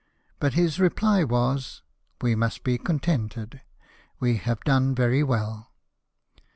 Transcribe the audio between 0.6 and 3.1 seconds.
reply was^"We must be con